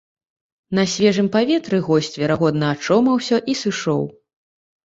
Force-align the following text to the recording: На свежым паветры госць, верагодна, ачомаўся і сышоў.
На 0.77 0.85
свежым 0.93 1.27
паветры 1.35 1.77
госць, 1.89 2.19
верагодна, 2.23 2.73
ачомаўся 2.77 3.41
і 3.55 3.59
сышоў. 3.63 4.03